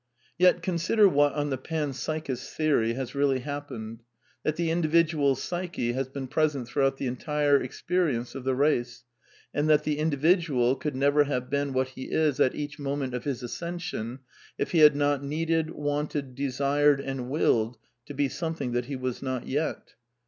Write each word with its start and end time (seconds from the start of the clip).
Yet, 0.39 0.63
consider 0.63 1.07
what 1.07 1.33
(on 1.35 1.51
the 1.51 1.59
pan 1.59 1.91
psychisf 1.91 2.31
s 2.31 2.53
theory) 2.55 2.93
has 2.93 3.13
really 3.13 3.41
happened: 3.41 4.01
that 4.43 4.55
the 4.55 4.71
individual's 4.71 5.43
psyche 5.43 5.93
has 5.93 6.07
been 6.09 6.27
pres 6.27 6.55
ent 6.55 6.67
throughout 6.67 6.97
the 6.97 7.05
entire 7.05 7.61
experience 7.61 8.33
of 8.33 8.43
the 8.43 8.55
race, 8.55 9.03
and 9.53 9.69
that 9.69 9.83
the 9.83 9.99
individual 9.99 10.75
could 10.75 10.95
never 10.95 11.25
have 11.25 11.51
been 11.51 11.71
what 11.71 11.89
he 11.89 12.05
is 12.05 12.39
at 12.39 12.55
each 12.55 12.79
moment 12.79 13.13
of 13.13 13.25
his 13.25 13.43
ascension 13.43 14.21
if 14.57 14.71
he 14.71 14.79
had 14.79 14.95
not 14.95 15.23
needed, 15.23 15.69
wanted, 15.69 16.33
de 16.33 16.49
sired, 16.49 16.99
and 16.99 17.29
willed 17.29 17.77
to 18.07 18.15
be 18.15 18.27
something 18.27 18.71
that 18.71 18.85
he 18.85 18.95
was 18.95 19.21
not 19.21 19.45
yet. 19.47 19.93